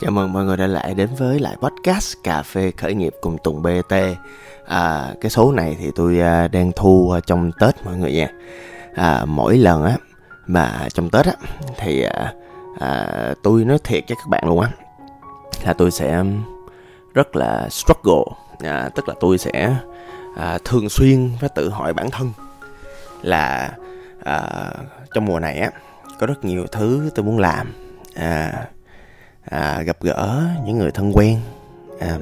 Chào 0.00 0.10
mừng 0.10 0.32
mọi 0.32 0.44
người 0.44 0.56
đã 0.56 0.66
lại 0.66 0.94
đến 0.94 1.08
với 1.18 1.38
lại 1.38 1.56
podcast 1.56 2.16
Cà 2.22 2.42
phê 2.42 2.72
khởi 2.76 2.94
nghiệp 2.94 3.14
cùng 3.20 3.38
Tùng 3.44 3.62
BT 3.62 3.94
à, 4.66 5.14
Cái 5.20 5.30
số 5.30 5.52
này 5.52 5.76
thì 5.80 5.90
tôi 5.94 6.20
à, 6.20 6.48
đang 6.48 6.72
thu 6.76 7.10
à, 7.10 7.20
trong 7.20 7.52
Tết 7.60 7.84
mọi 7.84 7.96
người 7.96 8.12
nha. 8.12 8.28
À, 8.94 9.24
Mỗi 9.24 9.58
lần 9.58 9.84
á 9.84 9.96
mà 10.46 10.88
trong 10.94 11.10
Tết 11.10 11.26
á 11.26 11.32
thì 11.76 12.02
à, 12.02 12.34
à, 12.78 13.08
tôi 13.42 13.64
nói 13.64 13.78
thiệt 13.84 14.04
với 14.08 14.16
các 14.16 14.28
bạn 14.28 14.42
luôn 14.46 14.60
á 14.60 14.70
Là 15.64 15.72
tôi 15.72 15.90
sẽ 15.90 16.16
um, 16.16 16.42
rất 17.14 17.36
là 17.36 17.68
struggle. 17.70 18.24
À, 18.58 18.88
Tức 18.94 19.08
là 19.08 19.14
tôi 19.20 19.38
sẽ 19.38 19.76
à, 20.36 20.58
thường 20.64 20.88
xuyên 20.88 21.30
phải 21.40 21.48
tự 21.54 21.68
hỏi 21.68 21.92
bản 21.92 22.10
thân 22.10 22.32
Là 23.22 23.72
à, 24.24 24.70
trong 25.14 25.24
mùa 25.24 25.40
này 25.40 25.58
á 25.58 25.70
có 26.18 26.26
rất 26.26 26.44
nhiều 26.44 26.66
thứ 26.72 27.10
tôi 27.14 27.24
muốn 27.24 27.38
làm. 27.38 27.72
À, 28.14 28.66
à, 29.50 29.82
gặp 29.82 29.96
gỡ 30.00 30.44
những 30.64 30.78
người 30.78 30.90
thân 30.90 31.12
quen 31.14 31.38
à, 32.00 32.18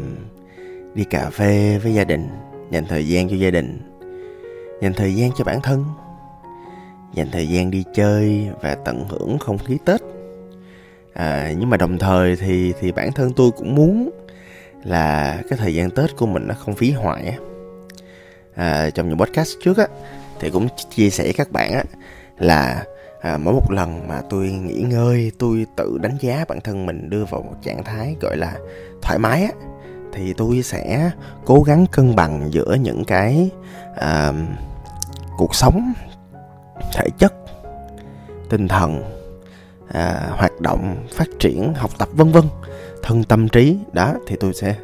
đi 0.95 1.05
cà 1.05 1.31
phê 1.31 1.79
với 1.83 1.95
gia 1.95 2.05
đình 2.05 2.29
dành 2.71 2.85
thời 2.87 3.09
gian 3.09 3.29
cho 3.29 3.37
gia 3.37 3.51
đình 3.51 3.81
dành 4.83 4.93
thời 4.93 5.15
gian 5.15 5.31
cho 5.37 5.45
bản 5.45 5.61
thân 5.61 5.84
dành 7.15 7.31
thời 7.33 7.48
gian 7.48 7.71
đi 7.71 7.84
chơi 7.95 8.48
và 8.61 8.75
tận 8.75 9.05
hưởng 9.09 9.39
không 9.39 9.59
khí 9.59 9.79
tết. 9.84 10.01
À, 11.12 11.53
nhưng 11.59 11.71
mà 11.71 11.77
đồng 11.77 11.98
thời 11.98 12.37
thì 12.37 12.73
thì 12.81 12.93
bản 12.93 13.12
thân 13.12 13.33
tôi 13.33 13.51
cũng 13.51 13.75
muốn 13.75 14.11
là 14.84 15.39
cái 15.51 15.59
thời 15.59 15.75
gian 15.75 15.91
tết 15.91 16.17
của 16.17 16.27
mình 16.27 16.47
nó 16.47 16.55
không 16.55 16.75
phí 16.75 16.91
hoại 16.91 17.27
á. 17.27 17.37
À, 18.55 18.91
trong 18.91 19.09
những 19.09 19.19
podcast 19.19 19.51
trước 19.65 19.79
á 19.79 19.87
thì 20.41 20.51
cũng 20.51 20.69
chia 20.91 21.11
sẻ 21.11 21.33
các 21.37 21.53
bạn 21.53 21.73
á 21.73 21.84
là 22.38 22.84
à, 23.20 23.38
mỗi 23.38 23.55
một 23.55 23.70
lần 23.70 24.09
mà 24.09 24.23
tôi 24.30 24.51
nghỉ 24.51 24.83
ngơi 24.83 25.33
tôi 25.38 25.66
tự 25.77 25.98
đánh 26.02 26.16
giá 26.20 26.45
bản 26.48 26.61
thân 26.61 26.87
mình 26.87 27.11
đưa 27.11 27.25
vào 27.25 27.42
một 27.42 27.55
trạng 27.62 27.84
thái 27.84 28.16
gọi 28.20 28.37
là 28.37 28.59
thoải 29.02 29.19
mái 29.19 29.42
á 29.42 29.51
thì 30.12 30.33
tôi 30.33 30.62
sẽ 30.62 31.11
cố 31.44 31.62
gắng 31.62 31.86
cân 31.92 32.17
bằng 32.17 32.48
giữa 32.53 32.77
những 32.81 33.05
cái 33.05 33.50
à, 33.97 34.33
cuộc 35.36 35.55
sống 35.55 35.92
thể 36.92 37.06
chất 37.19 37.34
tinh 38.50 38.69
thần 38.69 39.03
à, 39.89 40.31
hoạt 40.31 40.61
động 40.61 41.06
phát 41.12 41.28
triển 41.39 41.75
học 41.75 41.91
tập 41.98 42.09
vân 42.12 42.33
vân. 42.33 42.44
Thân 43.03 43.25
tâm 43.25 43.48
trí 43.48 43.78
đó 43.92 44.14
thì 44.27 44.37
tôi 44.41 44.55
sẽ 44.55 44.77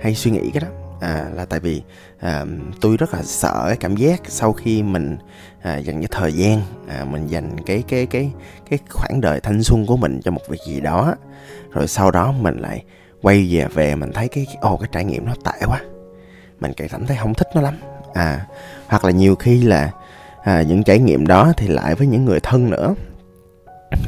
hay 0.00 0.14
suy 0.14 0.30
nghĩ 0.30 0.50
cái 0.50 0.60
đó 0.60 0.85
à, 1.00 1.26
là 1.34 1.44
tại 1.44 1.60
vì 1.60 1.82
à, 2.18 2.44
tôi 2.80 2.96
rất 2.96 3.14
là 3.14 3.22
sợ 3.22 3.64
cái 3.66 3.76
cảm 3.76 3.96
giác 3.96 4.20
sau 4.28 4.52
khi 4.52 4.82
mình 4.82 5.16
à, 5.62 5.76
dành 5.76 6.00
cái 6.00 6.08
thời 6.10 6.32
gian 6.32 6.60
à, 6.88 7.04
mình 7.04 7.26
dành 7.26 7.56
cái 7.66 7.84
cái 7.88 8.06
cái 8.06 8.32
cái 8.70 8.78
khoảng 8.88 9.20
đời 9.20 9.40
thanh 9.40 9.62
xuân 9.62 9.86
của 9.86 9.96
mình 9.96 10.20
cho 10.24 10.30
một 10.30 10.42
việc 10.48 10.60
gì 10.66 10.80
đó 10.80 11.14
rồi 11.72 11.88
sau 11.88 12.10
đó 12.10 12.32
mình 12.32 12.58
lại 12.58 12.84
quay 13.22 13.48
về 13.50 13.66
về 13.74 13.94
mình 13.94 14.12
thấy 14.12 14.28
cái 14.28 14.46
ồ 14.60 14.76
cái 14.76 14.88
trải 14.92 15.04
nghiệm 15.04 15.26
nó 15.26 15.34
tệ 15.44 15.66
quá. 15.66 15.80
Mình 16.60 16.72
cảm 16.90 17.06
thấy 17.06 17.16
không 17.20 17.34
thích 17.34 17.48
nó 17.54 17.60
lắm. 17.60 17.74
À 18.14 18.46
hoặc 18.86 19.04
là 19.04 19.10
nhiều 19.10 19.34
khi 19.34 19.62
là 19.62 19.90
à, 20.44 20.62
những 20.62 20.82
trải 20.82 20.98
nghiệm 20.98 21.26
đó 21.26 21.52
thì 21.56 21.68
lại 21.68 21.94
với 21.94 22.06
những 22.06 22.24
người 22.24 22.40
thân 22.40 22.70
nữa. 22.70 22.94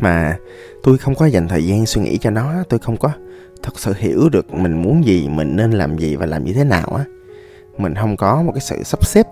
Mà 0.00 0.36
tôi 0.82 0.98
không 0.98 1.14
có 1.14 1.26
dành 1.26 1.48
thời 1.48 1.66
gian 1.66 1.86
suy 1.86 2.02
nghĩ 2.02 2.18
cho 2.18 2.30
nó 2.30 2.54
tôi 2.68 2.80
không 2.80 2.96
có 2.96 3.10
thật 3.62 3.78
sự 3.78 3.94
hiểu 3.96 4.28
được 4.28 4.54
mình 4.54 4.82
muốn 4.82 5.04
gì 5.04 5.28
mình 5.28 5.56
nên 5.56 5.70
làm 5.70 5.98
gì 5.98 6.16
và 6.16 6.26
làm 6.26 6.44
như 6.44 6.52
thế 6.52 6.64
nào 6.64 6.86
á. 6.86 7.04
Mình 7.78 7.94
không 7.94 8.16
có 8.16 8.42
một 8.42 8.52
cái 8.52 8.60
sự 8.60 8.82
sắp 8.82 9.06
xếp 9.06 9.26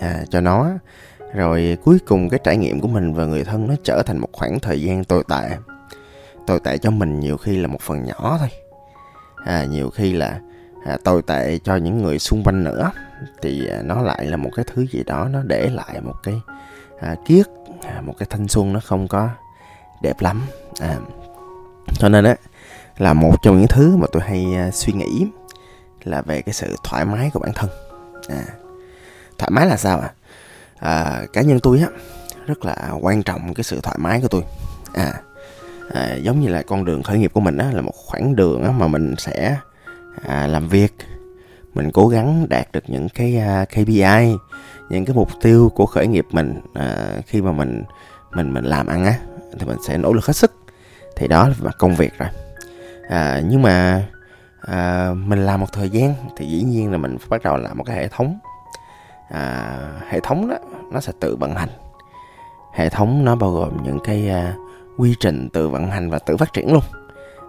à, 0.00 0.24
cho 0.30 0.40
nó. 0.40 0.70
Rồi 1.34 1.78
cuối 1.84 1.98
cùng 2.06 2.28
cái 2.28 2.40
trải 2.44 2.56
nghiệm 2.56 2.80
của 2.80 2.88
mình 2.88 3.14
và 3.14 3.24
người 3.24 3.44
thân 3.44 3.68
nó 3.68 3.74
trở 3.84 4.02
thành 4.06 4.18
một 4.18 4.28
khoảng 4.32 4.60
thời 4.60 4.82
gian 4.82 5.04
tồi 5.04 5.24
tệ. 5.28 5.56
Tồi 6.46 6.60
tệ 6.64 6.78
cho 6.78 6.90
mình 6.90 7.20
nhiều 7.20 7.36
khi 7.36 7.56
là 7.56 7.68
một 7.68 7.80
phần 7.80 8.04
nhỏ 8.04 8.36
thôi. 8.40 8.48
À, 9.44 9.64
nhiều 9.64 9.90
khi 9.90 10.12
là 10.12 10.40
à, 10.86 10.98
tồi 11.04 11.22
tệ 11.22 11.58
cho 11.64 11.76
những 11.76 12.02
người 12.02 12.18
xung 12.18 12.42
quanh 12.44 12.64
nữa. 12.64 12.90
Thì 13.42 13.68
à, 13.68 13.82
nó 13.82 14.02
lại 14.02 14.24
là 14.24 14.36
một 14.36 14.50
cái 14.56 14.64
thứ 14.74 14.86
gì 14.86 15.02
đó 15.06 15.28
nó 15.32 15.42
để 15.42 15.70
lại 15.70 16.00
một 16.00 16.14
cái 16.22 16.34
à, 17.00 17.16
kiết 17.26 17.46
à, 17.82 18.00
một 18.00 18.14
cái 18.18 18.26
thanh 18.30 18.48
xuân 18.48 18.72
nó 18.72 18.80
không 18.84 19.08
có 19.08 19.28
đẹp 20.02 20.20
lắm. 20.20 20.42
À, 20.80 20.96
cho 21.98 22.08
nên 22.08 22.24
á 22.24 22.36
là 22.98 23.12
một 23.12 23.42
trong 23.42 23.58
những 23.58 23.68
thứ 23.68 23.96
mà 23.96 24.06
tôi 24.12 24.22
hay 24.22 24.54
à, 24.54 24.70
suy 24.70 24.92
nghĩ 24.92 25.26
là 26.04 26.22
về 26.22 26.42
cái 26.42 26.52
sự 26.52 26.76
thoải 26.84 27.04
mái 27.04 27.30
của 27.34 27.40
bản 27.40 27.52
thân. 27.54 27.70
À, 28.28 28.44
thoải 29.38 29.50
mái 29.50 29.66
là 29.66 29.76
sao 29.76 30.00
ạ? 30.00 30.10
À? 30.10 30.14
à, 30.84 31.22
cá 31.32 31.42
nhân 31.42 31.60
tôi 31.60 31.78
á 31.78 31.88
rất 32.46 32.64
là 32.64 32.92
quan 33.00 33.22
trọng 33.22 33.54
cái 33.54 33.64
sự 33.64 33.80
thoải 33.82 33.96
mái 33.98 34.20
của 34.20 34.28
tôi. 34.28 34.42
À, 34.94 35.12
à 35.92 36.14
giống 36.14 36.40
như 36.40 36.48
là 36.48 36.62
con 36.62 36.84
đường 36.84 37.02
khởi 37.02 37.18
nghiệp 37.18 37.30
của 37.34 37.40
mình 37.40 37.58
á 37.58 37.70
là 37.72 37.80
một 37.80 37.94
khoảng 37.94 38.36
đường 38.36 38.62
á 38.62 38.70
mà 38.70 38.86
mình 38.86 39.14
sẽ 39.18 39.56
à, 40.26 40.46
làm 40.46 40.68
việc. 40.68 40.92
Mình 41.74 41.90
cố 41.92 42.08
gắng 42.08 42.46
đạt 42.48 42.72
được 42.72 42.84
những 42.86 43.08
cái 43.08 43.36
à, 43.38 43.62
uh, 43.62 43.68
KPI 43.68 44.36
những 44.88 45.04
cái 45.04 45.16
mục 45.16 45.28
tiêu 45.42 45.72
của 45.74 45.86
khởi 45.86 46.06
nghiệp 46.06 46.26
mình 46.30 46.60
à, 46.74 46.96
khi 47.26 47.42
mà 47.42 47.52
mình 47.52 47.82
mình 48.30 48.54
mình 48.54 48.64
làm 48.64 48.86
ăn 48.86 49.04
á 49.04 49.18
thì 49.58 49.66
mình 49.66 49.76
sẽ 49.86 49.98
nỗ 49.98 50.12
lực 50.12 50.26
hết 50.26 50.32
sức. 50.32 50.52
Thì 51.16 51.28
đó 51.28 51.48
là 51.60 51.70
công 51.78 51.96
việc 51.96 52.18
rồi 52.18 52.28
à, 53.08 53.40
nhưng 53.44 53.62
mà 53.62 54.06
à, 54.60 55.10
mình 55.14 55.46
làm 55.46 55.60
một 55.60 55.72
thời 55.72 55.90
gian 55.90 56.14
thì 56.36 56.46
dĩ 56.46 56.62
nhiên 56.62 56.92
là 56.92 56.98
mình 56.98 57.18
phải 57.18 57.28
bắt 57.28 57.42
đầu 57.42 57.56
làm 57.56 57.78
một 57.78 57.84
cái 57.84 57.96
hệ 57.96 58.08
thống. 58.08 58.38
À, 59.30 59.78
hệ 60.08 60.20
thống 60.20 60.48
đó 60.48 60.56
nó 60.92 61.00
sẽ 61.00 61.12
tự 61.20 61.36
vận 61.36 61.54
hành. 61.54 61.68
Hệ 62.74 62.88
thống 62.88 63.24
nó 63.24 63.36
bao 63.36 63.50
gồm 63.50 63.82
những 63.82 63.98
cái 64.04 64.28
à, 64.28 64.54
quy 64.98 65.14
trình 65.20 65.48
tự 65.52 65.68
vận 65.68 65.90
hành 65.90 66.10
và 66.10 66.18
tự 66.18 66.36
phát 66.36 66.52
triển 66.52 66.72
luôn. 66.72 66.82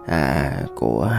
À, 0.06 0.52
của 0.76 1.10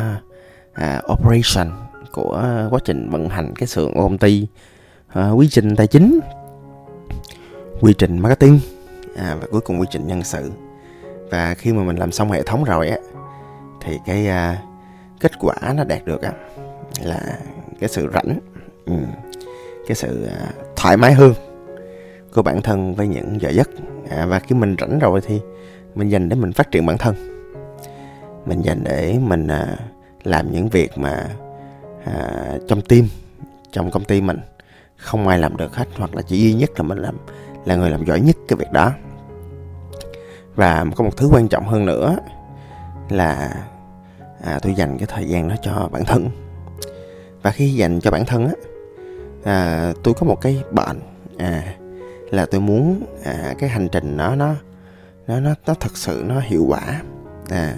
à, 0.74 1.02
operation 1.14 1.72
của 2.12 2.68
quá 2.70 2.80
trình 2.86 3.10
vận 3.10 3.30
hành 3.30 3.54
cái 3.56 3.68
xưởng 3.68 3.94
của 3.94 4.02
công 4.02 4.18
ty. 4.18 4.48
À, 5.08 5.30
quy 5.30 5.50
trình 5.50 5.76
tài 5.76 5.88
chính 5.88 6.20
quy 7.82 7.94
trình 7.98 8.20
marketing 8.20 8.60
à, 9.18 9.36
và 9.42 9.48
cuối 9.52 9.62
cùng 9.62 9.80
quy 9.80 9.88
trình 9.92 10.08
nhân 10.08 10.24
sự. 10.24 10.52
Và 11.32 11.54
khi 11.54 11.74
mà 11.74 11.84
mình 11.84 11.96
làm 11.96 12.12
xong 12.12 12.32
hệ 12.32 12.44
thống 12.44 12.64
rồi 12.64 12.90
á 12.90 12.98
thì 13.88 14.00
cái 14.06 14.28
uh, 14.28 14.58
kết 15.20 15.32
quả 15.40 15.56
nó 15.76 15.84
đạt 15.84 16.06
được 16.06 16.22
á 16.22 16.32
là 17.04 17.22
cái 17.80 17.90
sự 17.90 18.10
rảnh 18.14 18.40
ừ, 18.86 18.94
cái 19.88 19.96
sự 19.96 20.28
uh, 20.28 20.76
thoải 20.76 20.98
mái 20.98 21.14
hơn 21.14 21.34
của 22.34 22.42
bản 22.42 22.62
thân 22.62 22.96
với 22.96 23.08
những 23.08 23.42
giờ 23.42 23.50
giấc. 23.50 23.70
À, 24.10 24.26
và 24.26 24.40
khi 24.40 24.56
mình 24.56 24.76
rảnh 24.80 25.00
rồi 25.00 25.22
thì 25.22 25.42
mình 25.96 26.10
dành 26.10 26.30
để 26.30 26.36
mình 26.36 26.54
phát 26.54 26.72
triển 26.72 26.86
bản 26.86 26.98
thân. 26.98 27.16
Mình 28.46 28.62
dành 28.62 28.84
để 28.84 29.20
mình 29.22 29.48
uh, 29.48 29.80
làm 30.24 30.52
những 30.52 30.70
việc 30.70 30.98
mà 30.98 31.28
uh, 32.02 32.62
trong 32.68 32.82
team 32.82 33.04
trong 33.72 33.92
công 33.92 34.04
ty 34.04 34.22
mình 34.22 34.40
không 34.98 35.28
ai 35.28 35.40
làm 35.40 35.58
được 35.58 35.76
hết 35.76 35.86
hoặc 35.98 36.16
là 36.16 36.22
chỉ 36.22 36.38
duy 36.42 36.54
nhất 36.54 36.70
là 36.76 36.84
mình 36.84 36.98
làm 36.98 37.18
là 37.66 37.76
người 37.76 37.90
làm 37.90 38.06
giỏi 38.06 38.20
nhất 38.20 38.36
cái 38.48 38.58
việc 38.58 38.72
đó. 38.72 38.92
Và 40.56 40.86
có 40.96 41.04
một 41.04 41.18
thứ 41.18 41.30
quan 41.32 41.48
trọng 41.48 41.68
hơn 41.68 41.86
nữa 41.86 42.18
là 43.10 43.52
à, 44.44 44.60
tôi 44.62 44.74
dành 44.74 44.98
cái 44.98 45.08
thời 45.08 45.28
gian 45.28 45.50
đó 45.50 45.56
cho 45.62 45.90
bản 45.92 46.06
thân. 46.06 46.30
Và 47.42 47.52
khi 47.52 47.74
dành 47.74 48.00
cho 48.00 48.12
bản 48.12 48.26
thân 48.26 48.46
á 48.46 48.54
à, 49.44 49.94
tôi 50.04 50.14
có 50.14 50.28
một 50.28 50.42
cái 50.42 50.64
bệnh 50.72 51.00
à 51.38 51.76
là 52.30 52.46
tôi 52.46 52.62
muốn 52.62 53.02
à, 53.24 53.56
cái 53.60 53.70
hành 53.70 53.88
trình 53.92 54.18
nó 54.18 54.36
nó 54.36 54.56
nó 55.28 55.40
nó 55.40 55.54
nó 55.68 55.74
thật 55.74 55.98
sự 55.98 56.24
nó 56.28 56.40
hiệu 56.40 56.66
quả. 56.68 57.02
À 57.50 57.76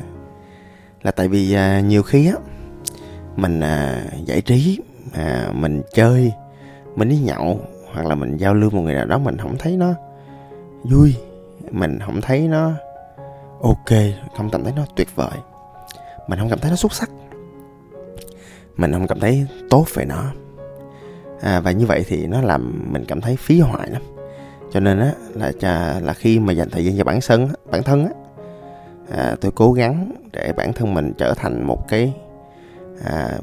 là 1.03 1.11
tại 1.11 1.27
vì 1.27 1.53
à, 1.53 1.79
nhiều 1.79 2.03
khi 2.03 2.27
á 2.27 2.35
mình 3.35 3.59
à, 3.59 4.05
giải 4.25 4.41
trí 4.41 4.79
à, 5.13 5.51
mình 5.53 5.81
chơi 5.93 6.33
mình 6.95 7.09
đi 7.09 7.17
nhậu 7.17 7.59
hoặc 7.93 8.05
là 8.05 8.15
mình 8.15 8.37
giao 8.37 8.53
lưu 8.53 8.69
một 8.69 8.81
người 8.81 8.93
nào 8.93 9.05
đó 9.05 9.17
mình 9.17 9.37
không 9.37 9.57
thấy 9.57 9.77
nó 9.77 9.93
vui 10.83 11.15
mình 11.71 11.99
không 12.05 12.21
thấy 12.21 12.47
nó 12.47 12.71
ok 13.61 13.99
không 14.37 14.49
cảm 14.51 14.63
thấy 14.63 14.73
nó 14.75 14.85
tuyệt 14.95 15.07
vời 15.15 15.37
mình 16.29 16.39
không 16.39 16.49
cảm 16.49 16.59
thấy 16.59 16.71
nó 16.71 16.75
xuất 16.75 16.93
sắc. 16.93 17.09
Mình 18.77 18.91
không 18.93 19.07
cảm 19.07 19.19
thấy 19.19 19.47
tốt 19.69 19.85
về 19.93 20.05
nó. 20.05 20.23
À, 21.41 21.59
và 21.59 21.71
như 21.71 21.85
vậy 21.85 22.05
thì 22.07 22.27
nó 22.27 22.41
làm 22.41 22.83
mình 22.91 23.05
cảm 23.07 23.21
thấy 23.21 23.35
phí 23.35 23.59
hoại 23.59 23.89
lắm. 23.89 24.01
Cho 24.71 24.79
nên 24.79 24.99
á 24.99 25.11
là 25.33 25.51
là, 25.61 25.99
là 26.03 26.13
khi 26.13 26.39
mà 26.39 26.53
dành 26.53 26.69
thời 26.69 26.85
gian 26.85 26.97
cho 26.97 27.03
bản 27.03 27.19
thân 27.27 27.47
bản 27.71 27.83
thân 27.83 28.05
á 28.05 28.11
à, 29.11 29.35
tôi 29.41 29.51
cố 29.55 29.73
gắng 29.73 30.11
để 30.33 30.53
bản 30.57 30.73
thân 30.73 30.93
mình 30.93 31.13
trở 31.17 31.33
thành 31.33 31.67
một 31.67 31.87
cái 31.87 32.13
à, 33.05 33.37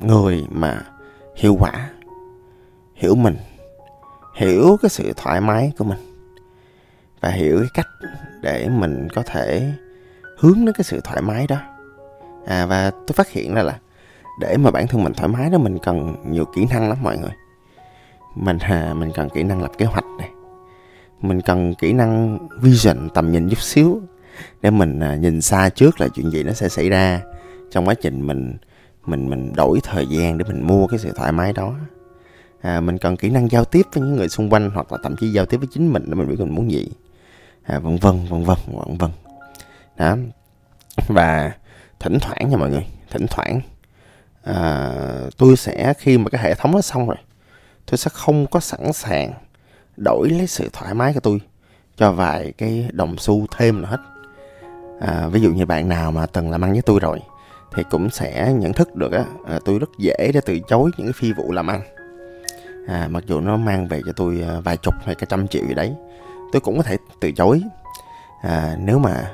người 0.00 0.44
mà 0.50 0.82
hiệu 1.36 1.56
quả 1.60 1.90
hiểu 2.94 3.14
mình 3.14 3.36
hiểu 4.36 4.76
cái 4.82 4.88
sự 4.88 5.12
thoải 5.16 5.40
mái 5.40 5.72
của 5.78 5.84
mình 5.84 5.98
và 7.20 7.28
hiểu 7.28 7.58
cái 7.58 7.68
cách 7.74 8.10
để 8.42 8.68
mình 8.68 9.08
có 9.14 9.22
thể 9.22 9.72
hướng 10.38 10.64
đến 10.64 10.74
cái 10.74 10.84
sự 10.84 11.00
thoải 11.04 11.22
mái 11.22 11.46
đó 11.46 11.77
à 12.46 12.66
và 12.66 12.90
tôi 12.90 13.14
phát 13.14 13.28
hiện 13.30 13.54
ra 13.54 13.62
là 13.62 13.78
để 14.40 14.56
mà 14.56 14.70
bản 14.70 14.86
thân 14.86 15.04
mình 15.04 15.12
thoải 15.12 15.28
mái 15.28 15.50
đó 15.50 15.58
mình 15.58 15.78
cần 15.78 16.16
nhiều 16.26 16.44
kỹ 16.44 16.66
năng 16.70 16.88
lắm 16.88 16.98
mọi 17.02 17.18
người. 17.18 17.32
Mình 18.34 18.58
à, 18.58 18.94
mình 18.94 19.12
cần 19.14 19.28
kỹ 19.28 19.42
năng 19.42 19.62
lập 19.62 19.70
kế 19.78 19.86
hoạch 19.86 20.04
này. 20.18 20.30
Mình 21.20 21.40
cần 21.40 21.74
kỹ 21.74 21.92
năng 21.92 22.38
vision 22.60 23.08
tầm 23.14 23.32
nhìn 23.32 23.48
chút 23.48 23.60
xíu 23.60 24.00
để 24.62 24.70
mình 24.70 25.00
à, 25.00 25.14
nhìn 25.14 25.40
xa 25.40 25.68
trước 25.68 26.00
là 26.00 26.08
chuyện 26.08 26.30
gì 26.30 26.42
nó 26.42 26.52
sẽ 26.52 26.68
xảy 26.68 26.88
ra 26.88 27.20
trong 27.70 27.88
quá 27.88 27.94
trình 27.94 28.26
mình 28.26 28.56
mình 29.06 29.30
mình 29.30 29.52
đổi 29.56 29.80
thời 29.82 30.06
gian 30.06 30.38
để 30.38 30.44
mình 30.48 30.66
mua 30.66 30.86
cái 30.86 30.98
sự 30.98 31.12
thoải 31.16 31.32
mái 31.32 31.52
đó. 31.52 31.74
À, 32.60 32.80
mình 32.80 32.98
cần 32.98 33.16
kỹ 33.16 33.30
năng 33.30 33.50
giao 33.50 33.64
tiếp 33.64 33.86
với 33.92 34.02
những 34.02 34.16
người 34.16 34.28
xung 34.28 34.50
quanh 34.50 34.70
hoặc 34.74 34.92
là 34.92 34.98
thậm 35.02 35.16
chí 35.20 35.32
giao 35.32 35.46
tiếp 35.46 35.56
với 35.56 35.68
chính 35.72 35.92
mình 35.92 36.04
để 36.06 36.14
mình 36.14 36.28
biết 36.28 36.38
mình 36.38 36.54
muốn 36.54 36.70
gì. 36.70 36.90
À, 37.62 37.78
vân 37.78 37.96
vân 37.96 38.26
vân 38.30 38.44
vân 38.44 38.56
vân 38.66 38.98
vân. 38.98 39.10
Đó. 39.96 40.16
Và 41.08 41.52
thỉnh 42.00 42.18
thoảng 42.20 42.50
nha 42.50 42.56
mọi 42.56 42.70
người 42.70 42.86
thỉnh 43.10 43.26
thoảng. 43.30 43.60
À, 44.44 44.90
tôi 45.36 45.56
sẽ 45.56 45.94
khi 45.98 46.18
mà 46.18 46.30
cái 46.30 46.42
hệ 46.42 46.54
thống 46.54 46.72
nó 46.72 46.80
xong 46.80 47.06
rồi 47.06 47.16
tôi 47.86 47.98
sẽ 47.98 48.10
không 48.14 48.46
có 48.46 48.60
sẵn 48.60 48.92
sàng 48.92 49.32
đổi 49.96 50.30
lấy 50.30 50.46
sự 50.46 50.70
thoải 50.72 50.94
mái 50.94 51.14
của 51.14 51.20
tôi 51.20 51.40
cho 51.96 52.12
vài 52.12 52.52
cái 52.58 52.88
đồng 52.92 53.18
xu 53.18 53.46
thêm 53.56 53.82
nữa 53.82 53.88
hết. 53.90 54.00
À, 55.00 55.28
ví 55.28 55.40
dụ 55.40 55.52
như 55.52 55.66
bạn 55.66 55.88
nào 55.88 56.12
mà 56.12 56.26
từng 56.26 56.50
làm 56.50 56.64
ăn 56.64 56.72
với 56.72 56.82
tôi 56.82 56.98
rồi 57.00 57.20
thì 57.74 57.82
cũng 57.90 58.10
sẽ 58.10 58.52
nhận 58.52 58.72
thức 58.72 58.94
được 58.96 59.12
á 59.12 59.24
à, 59.46 59.58
tôi 59.64 59.78
rất 59.78 59.90
dễ 59.98 60.30
để 60.34 60.40
từ 60.46 60.58
chối 60.68 60.90
những 60.96 61.06
cái 61.06 61.12
phi 61.12 61.32
vụ 61.32 61.52
làm 61.52 61.66
ăn. 61.66 61.80
À, 62.88 63.08
mặc 63.10 63.24
dù 63.26 63.40
nó 63.40 63.56
mang 63.56 63.88
về 63.88 64.00
cho 64.06 64.12
tôi 64.16 64.44
à, 64.48 64.60
vài 64.60 64.76
chục 64.76 64.94
hay 65.04 65.14
cả 65.14 65.26
trăm 65.28 65.48
triệu 65.48 65.66
gì 65.66 65.74
đấy 65.74 65.94
tôi 66.52 66.60
cũng 66.60 66.76
có 66.76 66.82
thể 66.82 66.96
từ 67.20 67.32
chối. 67.32 67.62
À, 68.42 68.76
nếu 68.78 68.98
mà 68.98 69.32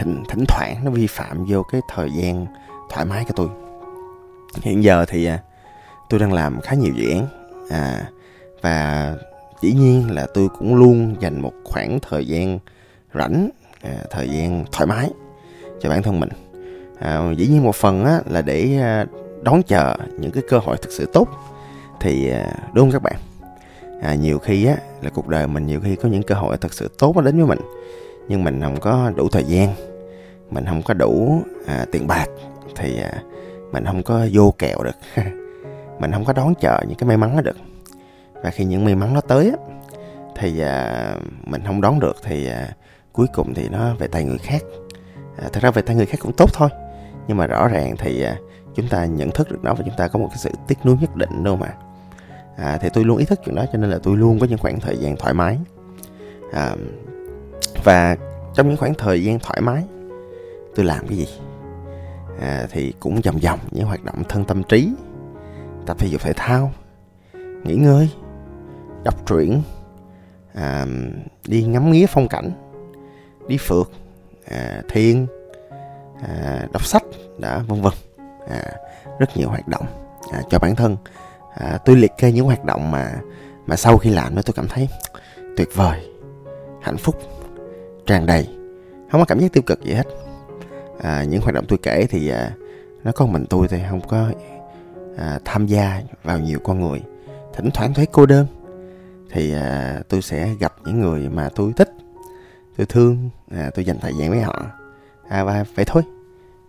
thỉnh 0.00 0.22
thỉnh 0.28 0.44
thoảng 0.48 0.84
nó 0.84 0.90
vi 0.90 1.06
phạm 1.06 1.44
vô 1.48 1.62
cái 1.62 1.80
thời 1.88 2.10
gian 2.12 2.46
thoải 2.90 3.06
mái 3.06 3.24
của 3.24 3.32
tôi. 3.36 3.48
Hiện 4.62 4.84
giờ 4.84 5.04
thì 5.08 5.26
à, 5.26 5.38
tôi 6.08 6.20
đang 6.20 6.32
làm 6.32 6.60
khá 6.60 6.74
nhiều 6.74 6.92
dự 6.94 7.10
án 7.10 7.26
à, 7.70 8.10
và 8.62 9.14
dĩ 9.60 9.72
nhiên 9.72 10.10
là 10.10 10.26
tôi 10.34 10.48
cũng 10.58 10.74
luôn 10.74 11.16
dành 11.20 11.40
một 11.40 11.52
khoảng 11.64 11.98
thời 12.00 12.26
gian 12.26 12.58
rảnh 13.14 13.50
à, 13.82 13.96
thời 14.10 14.28
gian 14.28 14.64
thoải 14.72 14.86
mái 14.86 15.10
cho 15.80 15.90
bản 15.90 16.02
thân 16.02 16.20
mình. 16.20 16.28
À, 16.98 17.20
dĩ 17.36 17.46
nhiên 17.46 17.62
một 17.62 17.74
phần 17.74 18.04
á, 18.04 18.20
là 18.26 18.42
để 18.42 18.78
à, 18.80 19.06
đón 19.42 19.62
chờ 19.62 19.96
những 20.18 20.30
cái 20.30 20.42
cơ 20.48 20.58
hội 20.58 20.76
thực 20.82 20.92
sự 20.92 21.06
tốt 21.12 21.28
thì 22.00 22.30
à, 22.30 22.54
đúng 22.72 22.84
không 22.84 22.92
các 22.92 23.02
bạn? 23.02 23.16
À, 24.02 24.14
nhiều 24.14 24.38
khi 24.38 24.66
á 24.66 24.76
là 25.02 25.10
cuộc 25.10 25.28
đời 25.28 25.46
mình 25.46 25.66
nhiều 25.66 25.80
khi 25.80 25.96
có 25.96 26.08
những 26.08 26.22
cơ 26.22 26.34
hội 26.34 26.56
thật 26.56 26.74
sự 26.74 26.90
tốt 26.98 27.16
nó 27.16 27.22
đến 27.22 27.36
với 27.36 27.46
mình 27.46 27.58
nhưng 28.28 28.44
mình 28.44 28.60
không 28.62 28.80
có 28.80 29.12
đủ 29.16 29.28
thời 29.28 29.44
gian 29.44 29.89
mình 30.50 30.64
không 30.66 30.82
có 30.82 30.94
đủ 30.94 31.42
à, 31.66 31.86
tiền 31.92 32.06
bạc 32.06 32.26
thì 32.76 33.00
à, 33.00 33.22
mình 33.72 33.84
không 33.84 34.02
có 34.02 34.26
vô 34.32 34.54
kẹo 34.58 34.82
được. 34.82 34.96
Mình 36.00 36.12
không 36.12 36.24
có 36.24 36.32
đón 36.32 36.54
chờ 36.60 36.80
những 36.88 36.98
cái 36.98 37.08
may 37.08 37.16
mắn 37.16 37.36
đó 37.36 37.42
được. 37.42 37.56
Và 38.42 38.50
khi 38.50 38.64
những 38.64 38.84
may 38.84 38.94
mắn 38.94 39.14
nó 39.14 39.20
tới 39.20 39.50
á 39.50 39.56
thì 40.36 40.60
à, 40.60 41.14
mình 41.44 41.62
không 41.66 41.80
đón 41.80 42.00
được 42.00 42.16
thì 42.22 42.46
à, 42.46 42.68
cuối 43.12 43.26
cùng 43.34 43.54
thì 43.54 43.68
nó 43.68 43.94
về 43.94 44.06
tay 44.06 44.24
người 44.24 44.38
khác. 44.38 44.62
À, 45.38 45.48
thật 45.52 45.62
ra 45.62 45.70
về 45.70 45.82
tay 45.82 45.96
người 45.96 46.06
khác 46.06 46.18
cũng 46.20 46.32
tốt 46.36 46.50
thôi 46.52 46.68
nhưng 47.28 47.36
mà 47.36 47.46
rõ 47.46 47.68
ràng 47.68 47.94
thì 47.98 48.22
à, 48.22 48.36
chúng 48.74 48.88
ta 48.88 49.04
nhận 49.04 49.30
thức 49.30 49.50
được 49.50 49.58
nó 49.62 49.74
và 49.74 49.82
chúng 49.86 49.96
ta 49.96 50.08
có 50.08 50.18
một 50.18 50.28
cái 50.28 50.38
sự 50.38 50.50
tiếc 50.68 50.78
nuối 50.84 50.96
nhất 51.00 51.16
định 51.16 51.44
đâu 51.44 51.56
mà. 51.56 51.74
À, 52.56 52.78
thì 52.80 52.88
tôi 52.92 53.04
luôn 53.04 53.16
ý 53.16 53.24
thức 53.24 53.40
chuyện 53.44 53.54
đó 53.54 53.64
cho 53.72 53.78
nên 53.78 53.90
là 53.90 53.98
tôi 54.02 54.16
luôn 54.16 54.38
có 54.38 54.46
những 54.46 54.58
khoảng 54.58 54.80
thời 54.80 54.96
gian 54.96 55.16
thoải 55.16 55.34
mái. 55.34 55.58
À, 56.52 56.74
và 57.84 58.16
trong 58.54 58.68
những 58.68 58.76
khoảng 58.76 58.94
thời 58.94 59.24
gian 59.24 59.38
thoải 59.38 59.60
mái 59.60 59.84
tôi 60.74 60.84
làm 60.84 61.06
cái 61.08 61.18
gì? 61.18 61.28
À, 62.40 62.66
thì 62.70 62.92
cũng 63.00 63.20
vòng 63.20 63.38
vòng 63.38 63.58
những 63.70 63.86
hoạt 63.86 64.04
động 64.04 64.22
thân 64.28 64.44
tâm 64.44 64.62
trí 64.62 64.92
tập 65.86 65.98
thể 65.98 66.08
dục 66.08 66.20
thể 66.20 66.32
thao 66.32 66.72
nghỉ 67.34 67.74
ngơi 67.74 68.10
đọc 69.04 69.26
truyện 69.26 69.62
à, 70.54 70.86
đi 71.46 71.62
ngắm 71.62 71.90
nghía 71.90 72.06
phong 72.06 72.28
cảnh 72.28 72.50
đi 73.48 73.56
phượt 73.56 73.90
à, 74.50 74.82
thiền 74.88 75.26
à, 76.22 76.66
đọc 76.72 76.86
sách 76.86 77.02
đã 77.38 77.58
vân 77.58 77.82
vân. 77.82 77.92
À, 78.48 78.72
rất 79.18 79.36
nhiều 79.36 79.48
hoạt 79.48 79.68
động 79.68 79.86
à, 80.32 80.42
cho 80.50 80.58
bản 80.58 80.76
thân. 80.76 80.96
À, 81.54 81.78
tôi 81.84 81.96
liệt 81.96 82.12
kê 82.18 82.32
những 82.32 82.46
hoạt 82.46 82.64
động 82.64 82.90
mà 82.90 83.20
mà 83.66 83.76
sau 83.76 83.98
khi 83.98 84.10
làm 84.10 84.34
nó 84.34 84.42
tôi 84.42 84.54
cảm 84.56 84.68
thấy 84.68 84.88
tuyệt 85.56 85.68
vời 85.74 86.10
hạnh 86.82 86.96
phúc 86.96 87.16
tràn 88.06 88.26
đầy. 88.26 88.48
Không 89.10 89.20
có 89.20 89.24
cảm 89.24 89.38
giác 89.38 89.52
tiêu 89.52 89.62
cực 89.66 89.80
gì 89.80 89.92
hết 89.92 90.06
à, 91.02 91.24
những 91.24 91.40
hoạt 91.40 91.54
động 91.54 91.64
tôi 91.68 91.78
kể 91.82 92.06
thì 92.10 92.28
à, 92.28 92.50
nó 93.04 93.12
có 93.12 93.26
mình 93.26 93.46
tôi 93.46 93.68
thì 93.68 93.78
không 93.90 94.00
có 94.08 94.30
à, 95.18 95.38
tham 95.44 95.66
gia 95.66 96.02
vào 96.24 96.38
nhiều 96.38 96.58
con 96.64 96.80
người. 96.80 97.02
Thỉnh 97.54 97.70
thoảng 97.74 97.94
thấy 97.94 98.06
cô 98.12 98.26
đơn 98.26 98.46
thì 99.30 99.54
à, 99.54 100.00
tôi 100.08 100.22
sẽ 100.22 100.54
gặp 100.60 100.74
những 100.84 101.00
người 101.00 101.28
mà 101.28 101.48
tôi 101.54 101.72
thích 101.76 101.90
tôi 102.76 102.86
thương 102.86 103.30
à, 103.50 103.70
tôi 103.74 103.84
dành 103.84 103.98
thời 104.00 104.12
gian 104.20 104.30
với 104.30 104.40
họ. 104.40 104.66
À, 105.28 105.44
và 105.44 105.64
vậy 105.74 105.84
thôi 105.84 106.02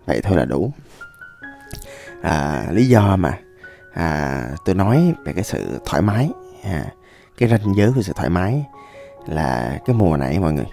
vậy 0.05 0.21
thôi 0.23 0.37
là 0.37 0.45
đủ. 0.45 0.71
À, 2.21 2.67
lý 2.71 2.87
do 2.87 3.15
mà 3.15 3.37
à, 3.93 4.43
tôi 4.65 4.75
nói 4.75 5.13
về 5.25 5.33
cái 5.33 5.43
sự 5.43 5.79
thoải 5.85 6.01
mái 6.01 6.29
à, 6.63 6.85
cái 7.37 7.49
ranh 7.49 7.75
giới 7.75 7.91
của 7.95 8.01
sự 8.01 8.13
thoải 8.15 8.29
mái 8.29 8.65
là 9.27 9.79
cái 9.85 9.95
mùa 9.95 10.17
này 10.17 10.39
mọi 10.39 10.53
người. 10.53 10.67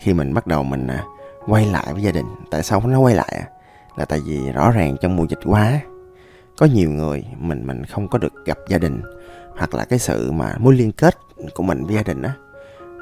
Khi 0.00 0.14
mình 0.14 0.34
bắt 0.34 0.46
đầu 0.46 0.62
mình 0.62 0.86
à, 0.86 1.04
quay 1.46 1.66
lại 1.66 1.92
với 1.92 2.02
gia 2.02 2.10
đình. 2.10 2.26
Tại 2.50 2.62
sao 2.62 2.86
nó 2.86 3.00
quay 3.00 3.14
lại 3.14 3.38
à? 3.40 3.46
là 3.96 4.04
tại 4.04 4.20
vì 4.26 4.52
rõ 4.52 4.70
ràng 4.70 4.96
trong 5.00 5.16
mùa 5.16 5.26
dịch 5.28 5.38
quá 5.44 5.80
có 6.56 6.66
nhiều 6.66 6.90
người 6.90 7.24
mình 7.38 7.66
mình 7.66 7.84
không 7.84 8.08
có 8.08 8.18
được 8.18 8.32
gặp 8.46 8.58
gia 8.68 8.78
đình 8.78 9.02
hoặc 9.56 9.74
là 9.74 9.84
cái 9.84 9.98
sự 9.98 10.32
mà 10.32 10.54
mối 10.58 10.74
liên 10.74 10.92
kết 10.92 11.18
của 11.54 11.62
mình 11.62 11.84
với 11.84 11.94
gia 11.94 12.02
đình 12.02 12.22
á 12.22 12.34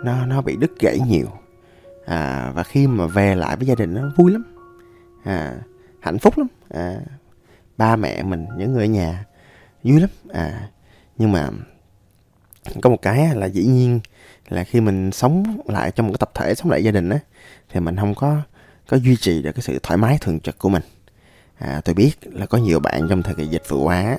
nó 0.04 0.26
nó 0.26 0.42
bị 0.42 0.56
đứt 0.56 0.80
gãy 0.80 1.00
nhiều. 1.08 1.26
À, 2.06 2.52
và 2.54 2.62
khi 2.62 2.86
mà 2.86 3.06
về 3.06 3.34
lại 3.34 3.56
với 3.56 3.66
gia 3.66 3.74
đình 3.74 3.94
nó 3.94 4.12
vui 4.16 4.32
lắm. 4.32 4.44
À, 5.24 5.54
hạnh 6.00 6.18
phúc 6.18 6.38
lắm. 6.38 6.46
À, 6.70 7.00
ba 7.76 7.96
mẹ 7.96 8.22
mình 8.22 8.46
những 8.56 8.72
người 8.72 8.84
ở 8.84 8.88
nhà 8.88 9.24
vui 9.84 10.00
lắm. 10.00 10.10
À 10.32 10.68
nhưng 11.18 11.32
mà 11.32 11.48
có 12.82 12.90
một 12.90 13.02
cái 13.02 13.34
là 13.34 13.46
dĩ 13.46 13.64
nhiên 13.64 14.00
là 14.50 14.64
khi 14.64 14.80
mình 14.80 15.12
sống 15.12 15.60
lại 15.66 15.90
trong 15.90 16.06
một 16.06 16.12
cái 16.12 16.18
tập 16.18 16.30
thể 16.34 16.54
sống 16.54 16.70
lại 16.70 16.84
gia 16.84 16.90
đình 16.90 17.10
á 17.10 17.18
thì 17.70 17.80
mình 17.80 17.96
không 17.96 18.14
có 18.14 18.36
có 18.90 18.96
duy 18.96 19.16
trì 19.16 19.42
được 19.42 19.52
cái 19.52 19.62
sự 19.62 19.78
thoải 19.82 19.96
mái 19.96 20.18
thường 20.20 20.40
trực 20.40 20.58
của 20.58 20.68
mình. 20.68 20.82
À, 21.58 21.80
tôi 21.84 21.94
biết 21.94 22.12
là 22.22 22.46
có 22.46 22.58
nhiều 22.58 22.80
bạn 22.80 23.06
trong 23.08 23.22
thời 23.22 23.34
kỳ 23.34 23.46
dịch 23.46 23.62
vừa 23.68 23.76
qua 23.76 24.16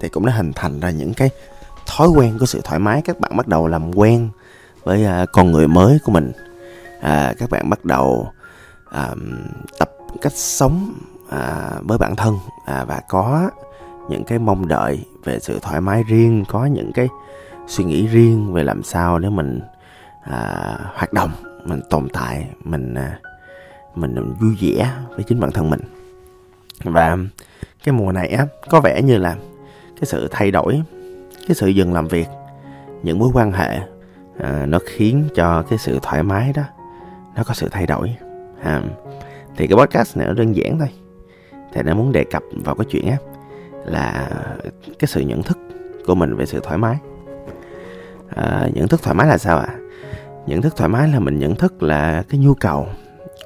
thì 0.00 0.08
cũng 0.08 0.26
đã 0.26 0.32
hình 0.32 0.52
thành 0.52 0.80
ra 0.80 0.90
những 0.90 1.14
cái 1.14 1.30
thói 1.86 2.08
quen 2.08 2.38
của 2.38 2.46
sự 2.46 2.60
thoải 2.64 2.78
mái. 2.78 3.02
Các 3.04 3.20
bạn 3.20 3.36
bắt 3.36 3.48
đầu 3.48 3.66
làm 3.66 3.94
quen 3.94 4.28
với 4.84 5.04
à, 5.04 5.26
con 5.32 5.52
người 5.52 5.68
mới 5.68 5.98
của 6.04 6.12
mình. 6.12 6.32
À, 7.00 7.34
các 7.38 7.50
bạn 7.50 7.70
bắt 7.70 7.84
đầu 7.84 8.28
à, 8.90 9.14
tập 9.78 9.90
cách 10.22 10.32
sống 10.36 10.92
à, 11.30 11.70
với 11.82 11.98
bản 11.98 12.16
thân. 12.16 12.38
À, 12.66 12.84
và 12.84 13.00
có 13.08 13.50
những 14.08 14.24
cái 14.24 14.38
mong 14.38 14.68
đợi 14.68 15.04
về 15.24 15.38
sự 15.40 15.58
thoải 15.62 15.80
mái 15.80 16.02
riêng 16.02 16.44
có 16.48 16.66
những 16.66 16.92
cái 16.92 17.08
suy 17.66 17.84
nghĩ 17.84 18.06
riêng 18.06 18.52
về 18.52 18.64
làm 18.64 18.82
sao 18.82 19.18
để 19.18 19.28
mình 19.28 19.60
à, 20.22 20.76
hoạt 20.94 21.12
động 21.12 21.30
mình 21.64 21.80
tồn 21.90 22.08
tại 22.12 22.50
mình 22.64 22.94
à, 22.94 23.18
mình 23.94 24.34
vui 24.40 24.56
vẻ 24.60 24.90
với 25.08 25.24
chính 25.24 25.40
bản 25.40 25.50
thân 25.50 25.70
mình. 25.70 25.80
Và 26.84 27.16
cái 27.84 27.92
mùa 27.92 28.12
này 28.12 28.28
á 28.28 28.46
có 28.70 28.80
vẻ 28.80 29.02
như 29.02 29.18
là 29.18 29.36
cái 29.96 30.06
sự 30.06 30.28
thay 30.30 30.50
đổi 30.50 30.82
cái 31.48 31.54
sự 31.54 31.68
dừng 31.68 31.92
làm 31.92 32.08
việc 32.08 32.28
những 33.02 33.18
mối 33.18 33.30
quan 33.34 33.52
hệ 33.52 33.80
à, 34.38 34.66
nó 34.66 34.78
khiến 34.86 35.28
cho 35.34 35.62
cái 35.62 35.78
sự 35.78 35.98
thoải 36.02 36.22
mái 36.22 36.52
đó 36.52 36.62
nó 37.36 37.44
có 37.44 37.54
sự 37.54 37.68
thay 37.70 37.86
đổi. 37.86 38.16
À, 38.62 38.82
thì 39.56 39.66
cái 39.66 39.76
podcast 39.78 40.16
này 40.16 40.26
nó 40.26 40.32
đơn 40.32 40.56
giản 40.56 40.78
thôi. 40.78 40.88
Thì 41.72 41.82
nó 41.82 41.94
muốn 41.94 42.12
đề 42.12 42.24
cập 42.24 42.42
vào 42.64 42.74
cái 42.74 42.86
chuyện 42.90 43.08
á 43.10 43.16
là 43.84 44.30
cái 44.98 45.08
sự 45.08 45.20
nhận 45.20 45.42
thức 45.42 45.58
của 46.06 46.14
mình 46.14 46.36
về 46.36 46.46
sự 46.46 46.60
thoải 46.62 46.78
mái. 46.78 46.96
À, 48.34 48.68
nhận 48.74 48.88
thức 48.88 49.02
thoải 49.02 49.14
mái 49.14 49.26
là 49.26 49.38
sao 49.38 49.58
ạ? 49.58 49.66
à? 49.68 49.81
Nhận 50.46 50.62
thức 50.62 50.76
thoải 50.76 50.88
mái 50.88 51.08
là 51.08 51.20
mình 51.20 51.38
nhận 51.38 51.54
thức 51.54 51.82
là 51.82 52.22
cái 52.28 52.40
nhu 52.40 52.54
cầu 52.54 52.86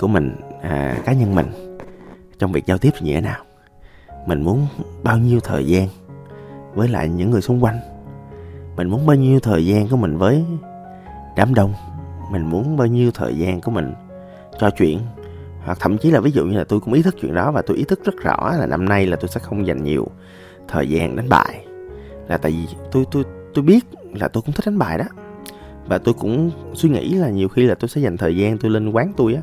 của 0.00 0.09
mình 0.09 0.37
à, 0.62 0.99
cá 1.05 1.12
nhân 1.12 1.35
mình 1.35 1.47
trong 2.38 2.53
việc 2.53 2.67
giao 2.67 2.79
tiếp 2.79 2.91
như 3.00 3.15
thế 3.15 3.21
nào. 3.21 3.45
Mình 4.26 4.43
muốn 4.43 4.67
bao 5.03 5.19
nhiêu 5.19 5.41
thời 5.41 5.67
gian 5.67 5.88
với 6.75 6.88
lại 6.88 7.09
những 7.09 7.31
người 7.31 7.41
xung 7.41 7.65
quanh. 7.65 7.79
Mình 8.76 8.88
muốn 8.88 9.07
bao 9.07 9.17
nhiêu 9.17 9.41
thời 9.41 9.67
gian 9.67 9.88
của 9.88 9.97
mình 9.97 10.19
với 10.19 10.45
đám 11.37 11.55
đông. 11.55 11.75
Mình 12.31 12.50
muốn 12.50 12.76
bao 12.76 12.87
nhiêu 12.87 13.11
thời 13.11 13.38
gian 13.38 13.61
của 13.61 13.71
mình 13.71 13.95
cho 14.59 14.71
chuyện. 14.71 15.00
Hoặc 15.65 15.79
thậm 15.81 15.99
chí 15.99 16.11
là 16.11 16.21
ví 16.21 16.31
dụ 16.31 16.45
như 16.45 16.59
là 16.59 16.65
tôi 16.65 16.81
cũng 16.81 16.95
ý 16.95 17.03
thức 17.03 17.15
chuyện 17.21 17.35
đó 17.35 17.53
và 17.53 17.62
tôi 17.62 17.76
ý 17.76 17.85
thức 17.85 18.05
rất 18.05 18.15
rõ 18.17 18.53
là 18.59 18.67
năm 18.67 18.85
nay 18.85 19.07
là 19.07 19.17
tôi 19.17 19.29
sẽ 19.29 19.41
không 19.41 19.67
dành 19.67 19.85
nhiều 19.85 20.07
thời 20.69 20.88
gian 20.88 21.17
đánh 21.17 21.29
bài. 21.29 21.67
Là 22.29 22.37
tại 22.38 22.53
vì 22.53 22.76
tôi 22.93 23.05
tôi 23.11 23.25
tôi 23.55 23.65
biết 23.65 23.85
là 24.12 24.29
tôi 24.29 24.43
cũng 24.43 24.55
thích 24.55 24.67
đánh 24.67 24.79
bài 24.79 24.99
đó 24.99 25.05
và 25.88 25.99
tôi 25.99 26.14
cũng 26.14 26.50
suy 26.75 26.88
nghĩ 26.88 27.14
là 27.14 27.31
nhiều 27.31 27.49
khi 27.49 27.62
là 27.62 27.75
tôi 27.75 27.88
sẽ 27.88 28.00
dành 28.00 28.16
thời 28.16 28.37
gian 28.37 28.59
tôi 28.59 28.71
lên 28.71 28.90
quán 28.90 29.12
tôi 29.16 29.35
á. 29.35 29.40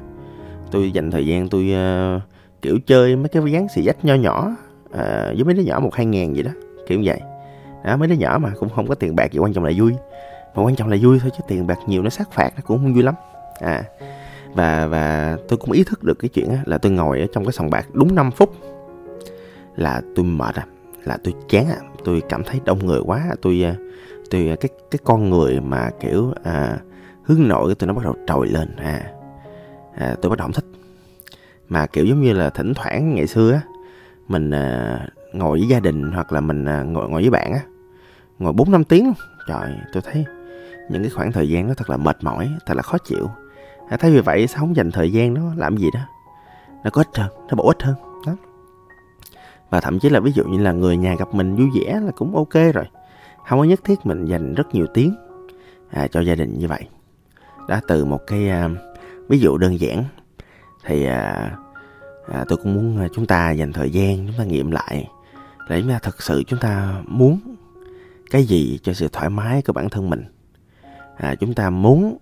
Tôi 0.72 0.92
dành 0.92 1.12
thời 1.12 1.26
gian 1.26 1.50
tôi 1.50 1.74
uh, 2.18 2.22
kiểu 2.62 2.80
chơi 2.86 3.16
mấy 3.16 3.30
cái 3.30 3.42
ván 3.42 3.68
xì 3.76 3.84
dách 3.84 4.06
nho 4.06 4.16
nhỏ 4.16 4.56
uh, 4.86 5.00
với 5.36 5.44
mấy 5.46 5.54
đứa 5.54 5.64
nhỏ 5.64 5.80
một 5.80 5.96
hai 5.96 6.06
ngàn 6.06 6.34
vậy 6.34 6.44
đó 6.44 6.52
kiểu 6.88 7.00
như 7.00 7.06
vậy. 7.06 7.20
Đó 7.86 7.98
mấy 7.98 8.08
đứa 8.08 8.16
nhỏ 8.16 8.38
mà 8.42 8.52
cũng 8.60 8.70
không 8.70 8.88
có 8.88 8.96
tiền 8.96 9.16
bạc 9.16 9.32
gì 9.32 9.40
quan 9.40 9.54
trọng 9.54 9.64
là 9.64 9.72
vui. 9.78 9.94
Mà 10.56 10.64
quan 10.64 10.76
trọng 10.76 10.90
là 10.90 10.98
vui 11.02 11.20
thôi 11.20 11.32
chứ 11.38 11.44
tiền 11.48 11.68
bạc 11.68 11.80
nhiều 11.88 12.02
nó 12.04 12.10
sát 12.10 12.32
phạt 12.32 12.54
nó 12.56 12.62
cũng 12.66 12.78
không 12.78 12.94
vui 12.94 13.04
lắm. 13.04 13.16
À 13.60 13.84
và 14.54 14.88
và 14.88 15.38
tôi 15.48 15.58
cũng 15.58 15.72
ý 15.72 15.84
thức 15.84 16.04
được 16.04 16.20
cái 16.20 16.30
chuyện 16.30 16.50
á, 16.50 16.64
là 16.66 16.78
tôi 16.78 16.92
ngồi 16.92 17.20
ở 17.20 17.28
trong 17.34 17.46
cái 17.46 17.52
sòng 17.52 17.70
bạc 17.70 17.88
đúng 17.94 18.16
5 18.16 18.32
phút 18.32 18.56
là 19.76 20.02
tôi 20.16 20.26
mệt 20.26 20.56
à 20.56 20.66
là 21.04 21.18
tôi 21.24 21.34
chán 21.50 21.66
à 21.68 21.78
tôi 22.04 22.22
cảm 22.30 22.44
thấy 22.44 22.62
đông 22.66 22.86
người 22.86 23.00
quá 23.06 23.18
à, 23.30 23.36
tôi 23.42 23.62
ờ, 23.64 23.76
à, 24.34 24.56
cái 24.56 24.70
cái 24.92 25.00
con 25.04 25.30
người 25.30 25.60
mà 25.60 25.90
kiểu 26.00 26.34
à, 26.44 26.78
hướng 27.24 27.48
nội 27.48 27.76
tôi 27.76 27.88
nó 27.88 27.94
bắt 27.94 28.04
đầu 28.04 28.16
trồi 28.28 28.48
lên 28.48 28.76
à, 28.76 29.02
à 29.96 30.16
tôi 30.22 30.30
bắt 30.30 30.38
đầu 30.38 30.46
không 30.46 30.54
thích. 30.54 30.66
Mà 31.70 31.86
kiểu 31.86 32.06
giống 32.06 32.22
như 32.22 32.34
là 32.34 32.50
thỉnh 32.50 32.74
thoảng 32.74 33.16
ngày 33.16 33.28
xưa 33.28 33.52
á 33.52 33.62
mình 34.28 34.52
à, 34.52 35.00
ngồi 35.34 35.60
với 35.60 35.68
gia 35.68 35.80
đình 35.80 36.12
hoặc 36.12 36.32
là 36.32 36.42
mình 36.42 36.66
à, 36.66 36.84
ngồi 36.84 37.10
ngồi 37.10 37.22
với 37.22 37.30
bạn 37.30 37.54
á 37.54 37.60
ngồi 38.40 38.54
bốn 38.54 38.72
năm 38.72 38.84
tiếng 38.84 39.14
trời 39.48 39.72
tôi 39.94 40.04
thấy 40.06 40.26
những 40.90 41.02
cái 41.02 41.10
khoảng 41.10 41.32
thời 41.32 41.50
gian 41.50 41.68
đó 41.68 41.74
thật 41.78 41.90
là 41.90 41.98
mệt 41.98 42.18
mỏi 42.24 42.50
thật 42.66 42.74
là 42.74 42.82
khó 42.84 42.98
chịu. 42.98 43.30
À, 43.90 43.98
thấy 43.98 44.12
vì 44.12 44.20
vậy 44.20 44.48
sao 44.48 44.60
không 44.60 44.76
dành 44.76 44.92
thời 44.92 45.12
gian 45.12 45.34
đó 45.34 45.42
làm 45.58 45.78
gì 45.78 45.88
đó? 45.94 46.00
Nó 46.84 46.90
có 46.90 47.02
ích 47.02 47.18
hơn 47.18 47.30
nó 47.50 47.56
bổ 47.56 47.68
ích 47.68 47.84
hơn 47.84 47.96
đó. 48.26 48.36
Và 49.70 49.82
thậm 49.82 50.00
chí 50.00 50.10
là 50.10 50.20
ví 50.20 50.32
dụ 50.32 50.44
như 50.44 50.58
là 50.58 50.72
người 50.72 50.98
nhà 50.98 51.16
gặp 51.16 51.34
mình 51.34 51.56
vui 51.56 51.68
vẻ 51.76 52.00
là 52.06 52.12
cũng 52.12 52.36
ok 52.36 52.74
rồi 52.74 52.86
không 53.48 53.60
có 53.60 53.66
nhất 53.66 53.84
thiết 53.84 54.06
mình 54.06 54.26
dành 54.26 54.54
rất 54.54 54.76
nhiều 54.76 54.88
tiếng 54.94 55.16
à, 55.90 56.08
cho 56.08 56.22
gia 56.22 56.36
đình 56.36 56.60
như 56.60 56.68
vậy. 56.68 56.88
Đó 57.68 57.80
từ 57.88 58.06
một 58.06 58.20
cái 58.28 58.50
à, 58.50 58.70
ví 59.28 59.40
dụ 59.40 59.58
đơn 59.58 59.80
giản 59.80 60.04
thì 60.86 61.06
à, 61.06 61.52
à, 62.28 62.46
tôi 62.48 62.58
cũng 62.58 62.74
muốn 62.76 62.98
à, 62.98 63.08
chúng 63.14 63.26
ta 63.26 63.52
dành 63.52 63.74
thời 63.74 63.90
gian 63.90 64.28
chúng 64.28 64.38
ta 64.38 64.44
nghiệm 64.44 64.72
lại 64.72 65.08
để 65.70 65.82
chúng 65.82 65.90
ta 65.90 66.00
thật 66.04 66.22
sự 66.22 66.44
chúng 66.48 66.60
ta 66.60 67.02
muốn 67.08 67.40
cái 68.32 68.44
gì 68.44 68.80
cho 68.84 68.94
sự 68.94 69.08
thoải 69.12 69.30
mái 69.30 69.62
của 69.62 69.74
bản 69.74 69.90
thân 69.90 70.10
mình. 70.10 70.24
À, 71.18 71.36
chúng 71.36 71.54
ta 71.54 71.70
muốn 71.70 72.18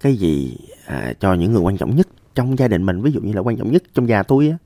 cái 0.00 0.16
gì 0.16 0.58
à, 0.86 1.12
cho 1.20 1.34
những 1.34 1.52
người 1.52 1.62
quan 1.62 1.76
trọng 1.76 1.96
nhất 1.96 2.08
trong 2.34 2.58
gia 2.58 2.68
đình 2.68 2.86
mình. 2.86 3.02
Ví 3.02 3.12
dụ 3.12 3.20
như 3.20 3.32
là 3.32 3.40
quan 3.40 3.56
trọng 3.56 3.72
nhất 3.72 3.82
trong 3.94 4.06
nhà 4.06 4.22
tôi 4.22 4.48
á 4.48 4.56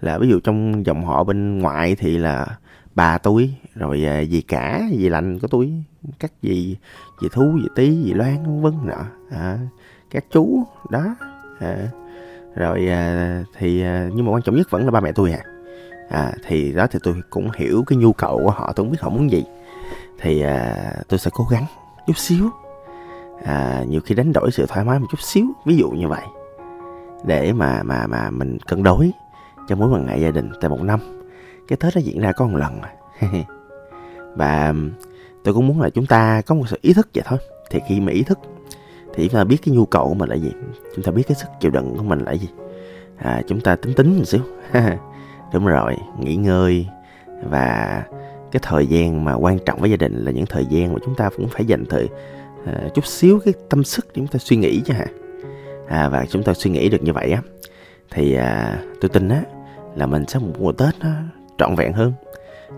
là 0.00 0.18
ví 0.18 0.28
dụ 0.28 0.40
trong 0.40 0.86
dòng 0.86 1.04
họ 1.04 1.24
bên 1.24 1.58
ngoại 1.58 1.94
thì 1.94 2.18
là 2.18 2.58
bà 2.94 3.18
tôi 3.18 3.54
rồi 3.74 4.04
à, 4.04 4.20
gì 4.20 4.40
cả 4.40 4.88
gì 4.90 5.08
lành 5.08 5.38
của 5.38 5.48
tôi 5.48 5.72
các 6.18 6.32
gì 6.42 6.76
gì 7.22 7.28
thú 7.32 7.58
gì 7.62 7.68
tí 7.74 8.02
gì 8.02 8.12
loan 8.12 8.62
vân 8.62 8.74
nọ. 8.84 9.04
À, 9.30 9.58
các 10.10 10.24
chú 10.30 10.64
đó 10.90 11.16
à, 11.60 11.88
rồi 12.54 12.88
à, 12.88 13.42
thì 13.58 13.82
à, 13.82 14.08
nhưng 14.14 14.26
mà 14.26 14.32
quan 14.32 14.42
trọng 14.42 14.56
nhất 14.56 14.70
vẫn 14.70 14.84
là 14.84 14.90
ba 14.90 15.00
mẹ 15.00 15.12
tôi 15.12 15.32
à 15.32 15.44
à 16.10 16.32
thì 16.46 16.72
đó 16.72 16.86
thì 16.90 16.98
tôi 17.02 17.14
cũng 17.30 17.48
hiểu 17.56 17.84
cái 17.86 17.96
nhu 17.96 18.12
cầu 18.12 18.40
của 18.44 18.50
họ 18.50 18.72
tôi 18.76 18.84
không 18.84 18.90
biết 18.90 18.98
họ 19.00 19.08
muốn 19.08 19.30
gì. 19.30 19.44
Thì 20.20 20.42
à, 20.42 20.92
tôi 21.08 21.18
sẽ 21.18 21.30
cố 21.34 21.44
gắng 21.50 21.64
chút 22.06 22.18
xíu. 22.18 22.50
À, 23.44 23.84
nhiều 23.88 24.00
khi 24.00 24.14
đánh 24.14 24.32
đổi 24.32 24.50
sự 24.50 24.66
thoải 24.66 24.84
mái 24.84 24.98
một 24.98 25.06
chút 25.10 25.20
xíu 25.20 25.44
ví 25.66 25.76
dụ 25.76 25.90
như 25.90 26.08
vậy 26.08 26.22
để 27.24 27.52
mà 27.52 27.82
mà 27.82 28.06
mà 28.06 28.30
mình 28.30 28.58
cân 28.66 28.82
đối 28.82 29.10
cho 29.68 29.76
mối 29.76 29.90
quan 29.90 30.06
hệ 30.06 30.18
gia 30.18 30.30
đình 30.30 30.50
tại 30.60 30.70
một 30.70 30.80
năm 30.82 31.00
cái 31.68 31.76
tết 31.76 31.96
nó 31.96 32.00
diễn 32.00 32.20
ra 32.20 32.32
có 32.32 32.46
một 32.46 32.58
lần 32.58 32.80
à. 32.80 32.92
và 34.36 34.74
tôi 35.44 35.54
cũng 35.54 35.66
muốn 35.66 35.80
là 35.80 35.90
chúng 35.90 36.06
ta 36.06 36.42
có 36.46 36.54
một 36.54 36.64
sự 36.68 36.78
ý 36.82 36.92
thức 36.92 37.08
vậy 37.14 37.24
thôi. 37.26 37.38
Thì 37.70 37.80
khi 37.88 38.00
mà 38.00 38.12
ý 38.12 38.22
thức 38.22 38.38
thì 39.14 39.28
chúng 39.28 39.34
ta 39.34 39.44
biết 39.44 39.56
cái 39.64 39.74
nhu 39.74 39.86
cầu 39.86 40.08
của 40.08 40.14
mình 40.14 40.28
là 40.28 40.36
gì. 40.36 40.52
Chúng 40.94 41.04
ta 41.04 41.12
biết 41.12 41.22
cái 41.28 41.34
sức 41.34 41.48
chịu 41.60 41.70
đựng 41.70 41.94
của 41.96 42.04
mình 42.04 42.18
là 42.24 42.32
gì. 42.32 42.48
À, 43.16 43.42
chúng 43.48 43.60
ta 43.60 43.76
tính 43.76 43.94
tính 43.94 44.18
một 44.18 44.24
xíu. 44.24 44.40
Đúng 45.52 45.66
rồi 45.66 45.96
nghỉ 46.20 46.36
ngơi 46.36 46.86
và 47.42 48.02
cái 48.52 48.60
thời 48.62 48.86
gian 48.86 49.24
mà 49.24 49.34
quan 49.34 49.58
trọng 49.58 49.80
với 49.80 49.90
gia 49.90 49.96
đình 49.96 50.24
là 50.24 50.30
những 50.30 50.46
thời 50.46 50.66
gian 50.66 50.92
mà 50.92 50.98
chúng 51.04 51.14
ta 51.14 51.30
cũng 51.36 51.48
phải 51.48 51.64
dành 51.64 51.84
thời 51.88 52.08
à, 52.66 52.88
chút 52.94 53.06
xíu 53.06 53.40
cái 53.44 53.54
tâm 53.68 53.84
sức 53.84 54.06
để 54.06 54.12
chúng 54.14 54.26
ta 54.26 54.38
suy 54.38 54.56
nghĩ 54.56 54.82
chứ 54.84 54.94
hả? 54.94 55.06
À, 55.88 56.08
và 56.08 56.24
chúng 56.28 56.42
ta 56.42 56.54
suy 56.54 56.70
nghĩ 56.70 56.88
được 56.88 57.02
như 57.02 57.12
vậy 57.12 57.30
á 57.30 57.42
thì 58.10 58.34
à, 58.34 58.78
tôi 59.00 59.08
tin 59.08 59.28
á 59.28 59.42
là 59.96 60.06
mình 60.06 60.24
sẽ 60.28 60.38
một 60.38 60.52
mùa 60.58 60.72
tết 60.72 60.94
nó 61.00 61.08
trọn 61.62 61.74
vẹn 61.74 61.92
hơn. 61.92 62.12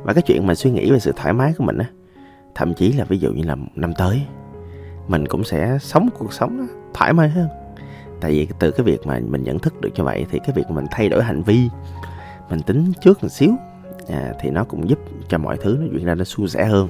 Và 0.03 0.12
cái 0.12 0.23
chuyện 0.23 0.47
mà 0.47 0.55
suy 0.55 0.71
nghĩ 0.71 0.91
về 0.91 0.99
sự 0.99 1.12
thoải 1.17 1.33
mái 1.33 1.55
của 1.59 1.64
mình 1.64 1.79
á 1.79 1.87
thậm 2.55 2.75
chí 2.75 2.93
là 2.93 3.05
ví 3.05 3.19
dụ 3.19 3.33
như 3.33 3.43
là 3.43 3.57
năm 3.75 3.93
tới 3.99 4.23
mình 5.09 5.26
cũng 5.26 5.45
sẽ 5.45 5.79
sống 5.81 6.09
cuộc 6.19 6.33
sống 6.33 6.67
thoải 6.95 7.12
mái 7.12 7.29
hơn. 7.29 7.49
Tại 8.21 8.31
vì 8.31 8.49
từ 8.59 8.71
cái 8.71 8.85
việc 8.85 9.07
mà 9.07 9.21
mình 9.29 9.45
nhận 9.45 9.59
thức 9.59 9.81
được 9.81 9.91
như 9.95 10.05
vậy 10.05 10.26
thì 10.31 10.38
cái 10.38 10.53
việc 10.55 10.71
mình 10.71 10.85
thay 10.91 11.09
đổi 11.09 11.23
hành 11.23 11.43
vi 11.43 11.69
mình 12.50 12.62
tính 12.62 12.93
trước 13.00 13.23
một 13.23 13.29
xíu 13.29 13.50
à, 14.09 14.33
thì 14.41 14.50
nó 14.50 14.64
cũng 14.64 14.88
giúp 14.88 14.99
cho 15.29 15.38
mọi 15.38 15.57
thứ 15.62 15.76
nó 15.81 15.87
diễn 15.93 16.05
ra 16.05 16.14
nó 16.14 16.25
suôn 16.25 16.49
sẻ 16.49 16.64
hơn 16.64 16.88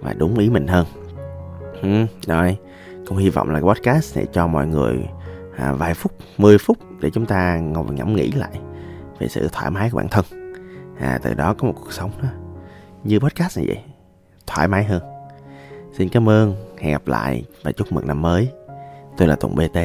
và 0.00 0.12
đúng 0.12 0.38
ý 0.38 0.50
mình 0.50 0.66
hơn. 0.66 0.86
Ừ, 1.82 1.88
rồi 2.26 2.56
cũng 3.06 3.18
hy 3.18 3.30
vọng 3.30 3.50
là 3.50 3.60
cái 3.60 3.74
podcast 3.74 4.16
này 4.16 4.26
cho 4.32 4.46
mọi 4.46 4.66
người 4.66 5.08
à, 5.56 5.72
vài 5.72 5.94
phút 5.94 6.12
10 6.38 6.58
phút 6.58 6.78
để 7.00 7.10
chúng 7.10 7.26
ta 7.26 7.58
ngồi 7.58 7.84
và 7.84 7.94
ngẫm 7.94 8.16
nghĩ 8.16 8.32
lại 8.32 8.60
về 9.18 9.28
sự 9.28 9.48
thoải 9.52 9.70
mái 9.70 9.90
của 9.90 9.98
bản 9.98 10.08
thân 10.08 10.43
à, 10.98 11.18
từ 11.22 11.34
đó 11.34 11.54
có 11.58 11.66
một 11.66 11.74
cuộc 11.80 11.92
sống 11.92 12.10
đó. 12.22 12.28
Như 13.04 13.18
podcast 13.18 13.58
này 13.58 13.66
vậy 13.66 13.82
thoải 14.46 14.68
mái 14.68 14.84
hơn. 14.84 15.02
Xin 15.98 16.08
cảm 16.08 16.28
ơn 16.28 16.74
hẹn 16.78 16.92
gặp 16.92 17.06
lại 17.06 17.44
và 17.62 17.72
chúc 17.72 17.92
mừng 17.92 18.06
năm 18.06 18.22
mới. 18.22 18.48
Tôi 19.16 19.28
là 19.28 19.36
tùng 19.36 19.54
bt 19.54 19.78